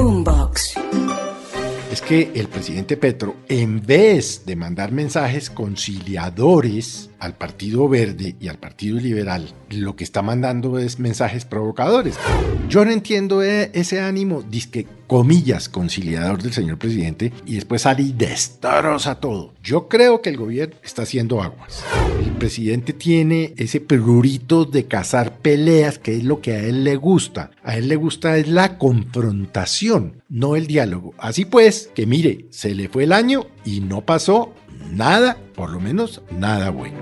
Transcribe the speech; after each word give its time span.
Boombox. 0.00 0.76
Es 1.92 2.00
que 2.00 2.30
el 2.34 2.48
presidente 2.48 2.96
Petro, 2.96 3.36
en 3.50 3.84
vez 3.84 4.46
de 4.46 4.56
mandar 4.56 4.92
mensajes 4.92 5.50
conciliadores 5.50 7.10
al 7.18 7.36
Partido 7.36 7.86
Verde 7.86 8.34
y 8.40 8.48
al 8.48 8.58
Partido 8.58 8.98
Liberal, 8.98 9.52
lo 9.68 9.96
que 9.96 10.04
está 10.04 10.22
mandando 10.22 10.78
es 10.78 10.98
mensajes 10.98 11.44
provocadores. 11.44 12.16
Yo 12.70 12.82
no 12.86 12.92
entiendo 12.92 13.42
e- 13.42 13.72
ese 13.74 14.00
ánimo, 14.00 14.40
disque 14.40 14.86
comillas, 15.10 15.68
conciliador 15.68 16.40
del 16.40 16.52
señor 16.52 16.78
presidente, 16.78 17.32
y 17.44 17.56
después 17.56 17.82
sale 17.82 18.04
y 18.04 18.12
destroza 18.12 19.16
todo. 19.16 19.54
Yo 19.60 19.88
creo 19.88 20.22
que 20.22 20.30
el 20.30 20.36
gobierno 20.36 20.76
está 20.84 21.02
haciendo 21.02 21.42
aguas. 21.42 21.82
El 22.24 22.30
presidente 22.36 22.92
tiene 22.92 23.52
ese 23.56 23.80
prurito 23.80 24.66
de 24.66 24.86
cazar 24.86 25.38
peleas, 25.38 25.98
que 25.98 26.16
es 26.16 26.22
lo 26.22 26.40
que 26.40 26.52
a 26.52 26.60
él 26.60 26.84
le 26.84 26.94
gusta. 26.94 27.50
A 27.64 27.76
él 27.76 27.88
le 27.88 27.96
gusta 27.96 28.36
es 28.36 28.46
la 28.46 28.78
confrontación, 28.78 30.22
no 30.28 30.54
el 30.54 30.68
diálogo. 30.68 31.12
Así 31.18 31.44
pues, 31.44 31.90
que 31.92 32.06
mire, 32.06 32.46
se 32.50 32.72
le 32.76 32.88
fue 32.88 33.02
el 33.02 33.12
año 33.12 33.48
y 33.64 33.80
no 33.80 34.02
pasó 34.02 34.54
nada, 34.92 35.38
por 35.56 35.70
lo 35.70 35.80
menos 35.80 36.22
nada 36.30 36.70
bueno. 36.70 36.98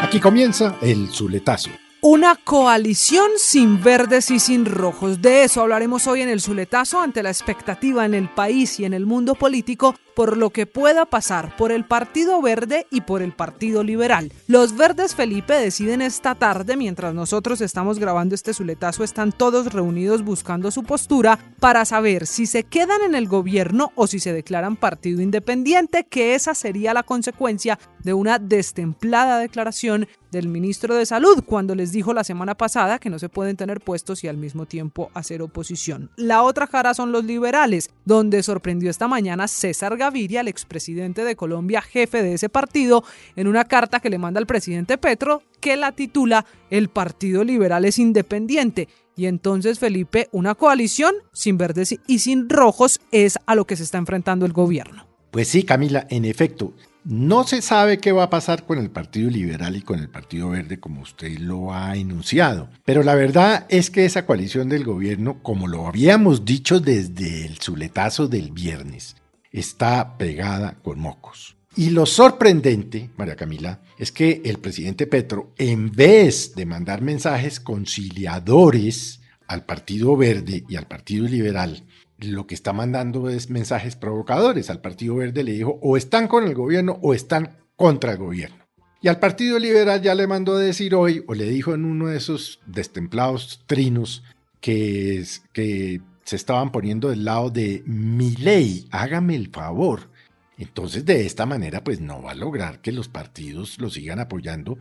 Aquí 0.00 0.18
comienza 0.18 0.76
el 0.82 1.06
Zuletazo. 1.12 1.70
Una 2.06 2.34
coalición 2.36 3.30
sin 3.38 3.82
verdes 3.82 4.30
y 4.30 4.38
sin 4.38 4.66
rojos. 4.66 5.22
De 5.22 5.44
eso 5.44 5.62
hablaremos 5.62 6.06
hoy 6.06 6.20
en 6.20 6.28
el 6.28 6.42
Zuletazo 6.42 7.00
ante 7.00 7.22
la 7.22 7.30
expectativa 7.30 8.04
en 8.04 8.12
el 8.12 8.28
país 8.28 8.78
y 8.78 8.84
en 8.84 8.92
el 8.92 9.06
mundo 9.06 9.34
político 9.34 9.94
por 10.14 10.36
lo 10.36 10.50
que 10.50 10.66
pueda 10.66 11.06
pasar 11.06 11.56
por 11.56 11.72
el 11.72 11.84
Partido 11.84 12.40
Verde 12.40 12.86
y 12.90 13.00
por 13.00 13.22
el 13.22 13.32
Partido 13.32 13.82
Liberal. 13.82 14.32
Los 14.46 14.76
verdes 14.76 15.14
Felipe 15.14 15.54
deciden 15.54 16.02
esta 16.02 16.34
tarde, 16.34 16.76
mientras 16.76 17.14
nosotros 17.14 17.60
estamos 17.60 17.98
grabando 17.98 18.34
este 18.34 18.54
Zuletazo, 18.54 19.04
están 19.04 19.32
todos 19.32 19.72
reunidos 19.72 20.22
buscando 20.22 20.70
su 20.70 20.84
postura 20.84 21.38
para 21.58 21.84
saber 21.84 22.26
si 22.26 22.46
se 22.46 22.64
quedan 22.64 23.02
en 23.02 23.14
el 23.14 23.26
gobierno 23.26 23.92
o 23.96 24.06
si 24.06 24.20
se 24.20 24.32
declaran 24.32 24.76
partido 24.76 25.20
independiente, 25.20 26.04
que 26.04 26.34
esa 26.34 26.54
sería 26.54 26.94
la 26.94 27.02
consecuencia 27.02 27.78
de 28.02 28.14
una 28.14 28.38
destemplada 28.38 29.38
declaración 29.38 30.06
del 30.30 30.48
ministro 30.48 30.94
de 30.94 31.06
Salud 31.06 31.42
cuando 31.46 31.74
les 31.74 31.92
dijo 31.94 32.12
la 32.12 32.24
semana 32.24 32.54
pasada 32.54 32.98
que 32.98 33.08
no 33.08 33.18
se 33.18 33.30
pueden 33.30 33.56
tener 33.56 33.80
puestos 33.80 34.22
y 34.22 34.28
al 34.28 34.36
mismo 34.36 34.66
tiempo 34.66 35.10
hacer 35.14 35.40
oposición. 35.40 36.10
La 36.16 36.42
otra 36.42 36.66
cara 36.66 36.92
son 36.92 37.12
los 37.12 37.24
liberales, 37.24 37.88
donde 38.04 38.42
sorprendió 38.42 38.90
esta 38.90 39.08
mañana 39.08 39.48
César 39.48 39.96
Gaviria, 39.96 40.42
el 40.42 40.48
expresidente 40.48 41.24
de 41.24 41.36
Colombia, 41.36 41.80
jefe 41.80 42.22
de 42.22 42.34
ese 42.34 42.50
partido, 42.50 43.04
en 43.36 43.46
una 43.46 43.64
carta 43.64 44.00
que 44.00 44.10
le 44.10 44.18
manda 44.18 44.38
al 44.38 44.46
presidente 44.46 44.98
Petro 44.98 45.42
que 45.60 45.76
la 45.76 45.92
titula 45.92 46.44
El 46.68 46.88
Partido 46.90 47.42
Liberal 47.42 47.86
es 47.86 47.98
independiente. 47.98 48.88
Y 49.16 49.26
entonces, 49.26 49.78
Felipe, 49.78 50.28
una 50.32 50.54
coalición 50.54 51.14
sin 51.32 51.56
verdes 51.56 51.98
y 52.06 52.18
sin 52.18 52.50
rojos 52.50 53.00
es 53.12 53.38
a 53.46 53.54
lo 53.54 53.64
que 53.64 53.76
se 53.76 53.84
está 53.84 53.98
enfrentando 53.98 54.44
el 54.44 54.52
gobierno. 54.52 55.06
Pues 55.30 55.48
sí, 55.48 55.62
Camila, 55.62 56.06
en 56.10 56.24
efecto, 56.24 56.74
no 57.04 57.44
se 57.44 57.62
sabe 57.62 57.98
qué 57.98 58.12
va 58.12 58.24
a 58.24 58.30
pasar 58.30 58.64
con 58.64 58.78
el 58.78 58.90
Partido 58.90 59.30
Liberal 59.30 59.76
y 59.76 59.82
con 59.82 60.00
el 60.00 60.08
Partido 60.08 60.50
Verde 60.50 60.80
como 60.80 61.02
usted 61.02 61.38
lo 61.38 61.74
ha 61.74 61.96
enunciado. 61.96 62.68
Pero 62.84 63.02
la 63.02 63.14
verdad 63.14 63.66
es 63.68 63.90
que 63.90 64.04
esa 64.04 64.26
coalición 64.26 64.68
del 64.68 64.84
gobierno, 64.84 65.42
como 65.42 65.68
lo 65.68 65.86
habíamos 65.86 66.44
dicho 66.44 66.80
desde 66.80 67.44
el 67.44 67.58
zuletazo 67.58 68.26
del 68.26 68.52
viernes, 68.52 69.16
está 69.52 70.16
pegada 70.16 70.76
con 70.82 70.98
mocos. 70.98 71.56
Y 71.76 71.90
lo 71.90 72.06
sorprendente, 72.06 73.10
María 73.16 73.36
Camila, 73.36 73.80
es 73.98 74.12
que 74.12 74.40
el 74.44 74.58
presidente 74.58 75.06
Petro, 75.06 75.52
en 75.58 75.90
vez 75.90 76.54
de 76.54 76.66
mandar 76.66 77.02
mensajes 77.02 77.58
conciliadores 77.58 79.20
al 79.46 79.64
Partido 79.64 80.16
Verde 80.16 80.64
y 80.68 80.76
al 80.76 80.86
Partido 80.86 81.26
Liberal, 81.26 81.84
lo 82.18 82.46
que 82.46 82.54
está 82.54 82.72
mandando 82.72 83.28
es 83.28 83.50
mensajes 83.50 83.96
provocadores. 83.96 84.70
Al 84.70 84.80
Partido 84.80 85.16
Verde 85.16 85.44
le 85.44 85.52
dijo 85.52 85.78
o 85.82 85.96
están 85.96 86.28
con 86.28 86.44
el 86.44 86.54
gobierno 86.54 86.98
o 87.02 87.14
están 87.14 87.56
contra 87.76 88.12
el 88.12 88.18
gobierno. 88.18 88.64
Y 89.02 89.08
al 89.08 89.18
Partido 89.18 89.58
Liberal 89.58 90.00
ya 90.00 90.14
le 90.14 90.26
mandó 90.26 90.56
decir 90.56 90.94
hoy, 90.94 91.22
o 91.26 91.34
le 91.34 91.44
dijo 91.44 91.74
en 91.74 91.84
uno 91.84 92.06
de 92.06 92.16
esos 92.16 92.60
destemplados 92.64 93.62
trinos, 93.66 94.22
que, 94.62 95.18
es, 95.18 95.42
que 95.52 96.00
se 96.24 96.36
estaban 96.36 96.72
poniendo 96.72 97.10
del 97.10 97.26
lado 97.26 97.50
de 97.50 97.82
mi 97.84 98.34
ley, 98.36 98.88
hágame 98.90 99.36
el 99.36 99.50
favor. 99.50 100.08
Entonces 100.56 101.04
de 101.04 101.26
esta 101.26 101.44
manera 101.44 101.84
pues 101.84 102.00
no 102.00 102.22
va 102.22 102.30
a 102.30 102.34
lograr 102.34 102.80
que 102.80 102.92
los 102.92 103.08
partidos 103.08 103.78
lo 103.78 103.90
sigan 103.90 104.20
apoyando 104.20 104.78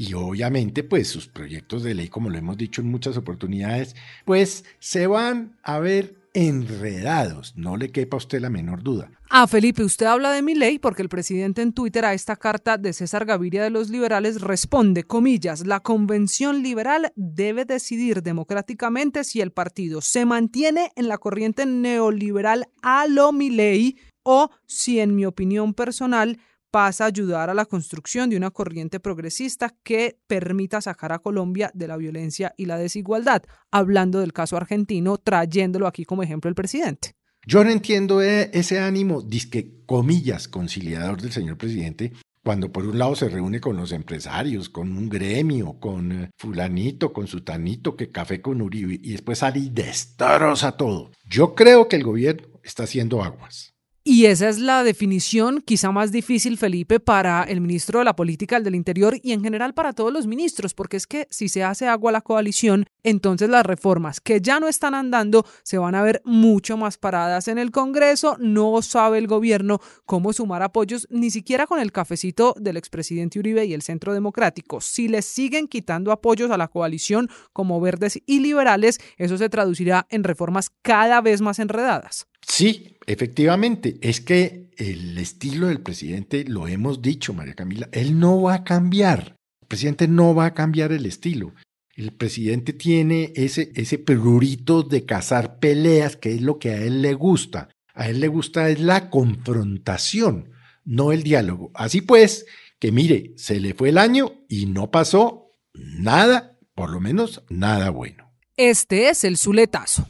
y 0.00 0.14
obviamente 0.14 0.82
pues 0.82 1.08
sus 1.08 1.28
proyectos 1.28 1.82
de 1.82 1.92
ley, 1.92 2.08
como 2.08 2.30
lo 2.30 2.38
hemos 2.38 2.56
dicho 2.56 2.80
en 2.80 2.90
muchas 2.90 3.18
oportunidades, 3.18 3.94
pues 4.24 4.64
se 4.78 5.06
van 5.06 5.58
a 5.62 5.78
ver 5.78 6.14
enredados, 6.32 7.52
no 7.54 7.76
le 7.76 7.90
quepa 7.90 8.16
a 8.16 8.24
usted 8.24 8.40
la 8.40 8.48
menor 8.48 8.82
duda. 8.82 9.10
Ah, 9.28 9.46
Felipe, 9.46 9.84
usted 9.84 10.06
habla 10.06 10.32
de 10.32 10.40
mi 10.40 10.54
ley 10.54 10.78
porque 10.78 11.02
el 11.02 11.10
presidente 11.10 11.60
en 11.60 11.74
Twitter 11.74 12.06
a 12.06 12.14
esta 12.14 12.36
carta 12.36 12.78
de 12.78 12.94
César 12.94 13.26
Gaviria 13.26 13.62
de 13.62 13.68
los 13.68 13.90
liberales 13.90 14.40
responde, 14.40 15.04
comillas, 15.04 15.66
la 15.66 15.80
convención 15.80 16.62
liberal 16.62 17.12
debe 17.14 17.66
decidir 17.66 18.22
democráticamente 18.22 19.22
si 19.22 19.42
el 19.42 19.52
partido 19.52 20.00
se 20.00 20.24
mantiene 20.24 20.92
en 20.96 21.08
la 21.08 21.18
corriente 21.18 21.66
neoliberal 21.66 22.70
a 22.80 23.06
lo 23.06 23.32
mi 23.32 23.50
ley 23.50 23.98
o 24.22 24.48
si 24.64 24.98
en 24.98 25.14
mi 25.14 25.26
opinión 25.26 25.74
personal 25.74 26.38
pasa 26.70 27.04
a 27.04 27.08
ayudar 27.08 27.50
a 27.50 27.54
la 27.54 27.64
construcción 27.64 28.30
de 28.30 28.36
una 28.36 28.50
corriente 28.50 29.00
progresista 29.00 29.74
que 29.82 30.18
permita 30.26 30.80
sacar 30.80 31.12
a 31.12 31.18
Colombia 31.18 31.70
de 31.74 31.88
la 31.88 31.96
violencia 31.96 32.54
y 32.56 32.66
la 32.66 32.78
desigualdad, 32.78 33.42
hablando 33.70 34.20
del 34.20 34.32
caso 34.32 34.56
argentino, 34.56 35.18
trayéndolo 35.18 35.86
aquí 35.86 36.04
como 36.04 36.22
ejemplo 36.22 36.48
el 36.48 36.54
presidente. 36.54 37.14
Yo 37.46 37.64
no 37.64 37.70
entiendo 37.70 38.22
e, 38.22 38.50
ese 38.52 38.80
ánimo, 38.80 39.22
disque 39.22 39.82
comillas, 39.86 40.46
conciliador 40.46 41.20
del 41.20 41.32
señor 41.32 41.56
presidente, 41.56 42.12
cuando 42.42 42.72
por 42.72 42.86
un 42.86 42.98
lado 42.98 43.14
se 43.16 43.28
reúne 43.28 43.60
con 43.60 43.76
los 43.76 43.92
empresarios, 43.92 44.68
con 44.68 44.96
un 44.96 45.08
gremio, 45.08 45.78
con 45.78 46.12
eh, 46.12 46.30
fulanito, 46.38 47.12
con 47.12 47.26
sutanito, 47.26 47.96
que 47.96 48.10
café 48.10 48.40
con 48.40 48.62
Uribe, 48.62 48.98
y 49.02 49.12
después 49.12 49.38
sale 49.38 49.60
y 49.60 49.70
destroza 49.70 50.72
todo. 50.72 51.10
Yo 51.24 51.54
creo 51.54 51.88
que 51.88 51.96
el 51.96 52.04
gobierno 52.04 52.60
está 52.62 52.84
haciendo 52.84 53.22
aguas. 53.22 53.74
Y 54.02 54.24
esa 54.24 54.48
es 54.48 54.58
la 54.58 54.82
definición 54.82 55.60
quizá 55.60 55.92
más 55.92 56.10
difícil, 56.10 56.56
Felipe, 56.56 57.00
para 57.00 57.42
el 57.42 57.60
ministro 57.60 57.98
de 57.98 58.06
la 58.06 58.16
Política 58.16 58.58
del 58.58 58.74
Interior 58.74 59.14
y 59.22 59.32
en 59.32 59.42
general 59.42 59.74
para 59.74 59.92
todos 59.92 60.10
los 60.10 60.26
ministros, 60.26 60.72
porque 60.72 60.96
es 60.96 61.06
que 61.06 61.26
si 61.28 61.50
se 61.50 61.64
hace 61.64 61.86
agua 61.86 62.10
la 62.10 62.22
coalición, 62.22 62.86
entonces 63.02 63.50
las 63.50 63.66
reformas 63.66 64.22
que 64.22 64.40
ya 64.40 64.58
no 64.58 64.68
están 64.68 64.94
andando 64.94 65.44
se 65.64 65.76
van 65.76 65.94
a 65.94 66.02
ver 66.02 66.22
mucho 66.24 66.78
más 66.78 66.96
paradas 66.96 67.46
en 67.48 67.58
el 67.58 67.72
Congreso, 67.72 68.38
no 68.40 68.80
sabe 68.80 69.18
el 69.18 69.26
gobierno 69.26 69.80
cómo 70.06 70.32
sumar 70.32 70.62
apoyos, 70.62 71.06
ni 71.10 71.30
siquiera 71.30 71.66
con 71.66 71.78
el 71.78 71.92
cafecito 71.92 72.54
del 72.58 72.78
expresidente 72.78 73.38
Uribe 73.38 73.66
y 73.66 73.74
el 73.74 73.82
Centro 73.82 74.14
Democrático. 74.14 74.80
Si 74.80 75.08
les 75.08 75.26
siguen 75.26 75.68
quitando 75.68 76.10
apoyos 76.10 76.50
a 76.50 76.56
la 76.56 76.68
coalición 76.68 77.28
como 77.52 77.78
verdes 77.82 78.18
y 78.24 78.40
liberales, 78.40 78.98
eso 79.18 79.36
se 79.36 79.50
traducirá 79.50 80.06
en 80.08 80.24
reformas 80.24 80.70
cada 80.80 81.20
vez 81.20 81.42
más 81.42 81.58
enredadas. 81.58 82.29
Sí, 82.46 82.96
efectivamente, 83.06 83.98
es 84.00 84.20
que 84.20 84.70
el 84.76 85.18
estilo 85.18 85.68
del 85.68 85.80
presidente, 85.80 86.44
lo 86.44 86.66
hemos 86.66 87.02
dicho, 87.02 87.34
María 87.34 87.54
Camila, 87.54 87.88
él 87.92 88.18
no 88.18 88.42
va 88.42 88.54
a 88.54 88.64
cambiar. 88.64 89.36
El 89.60 89.68
presidente 89.68 90.08
no 90.08 90.34
va 90.34 90.46
a 90.46 90.54
cambiar 90.54 90.92
el 90.92 91.06
estilo. 91.06 91.54
El 91.94 92.12
presidente 92.12 92.72
tiene 92.72 93.32
ese, 93.36 93.72
ese 93.74 93.98
prurito 93.98 94.82
de 94.82 95.04
cazar 95.04 95.58
peleas, 95.58 96.16
que 96.16 96.34
es 96.34 96.40
lo 96.40 96.58
que 96.58 96.70
a 96.70 96.82
él 96.82 97.02
le 97.02 97.14
gusta. 97.14 97.68
A 97.94 98.08
él 98.08 98.20
le 98.20 98.28
gusta 98.28 98.70
es 98.70 98.80
la 98.80 99.10
confrontación, 99.10 100.50
no 100.84 101.12
el 101.12 101.22
diálogo. 101.22 101.70
Así 101.74 102.00
pues, 102.00 102.46
que 102.78 102.92
mire, 102.92 103.34
se 103.36 103.60
le 103.60 103.74
fue 103.74 103.90
el 103.90 103.98
año 103.98 104.32
y 104.48 104.66
no 104.66 104.90
pasó 104.90 105.52
nada, 105.74 106.58
por 106.74 106.90
lo 106.90 107.00
menos 107.00 107.42
nada 107.50 107.90
bueno. 107.90 108.32
Este 108.56 109.10
es 109.10 109.24
el 109.24 109.36
Zuletazo. 109.36 110.08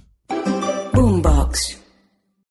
Boombox. 0.93 1.81